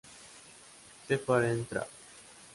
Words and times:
The 1.09 1.19
Parent 1.21 1.69
Trap 1.69 1.87